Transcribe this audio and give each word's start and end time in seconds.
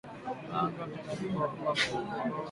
Kaanga 0.49 0.81
mchanganyiko 0.89 1.43
kwa 1.55 1.71
kukoroga 1.79 2.37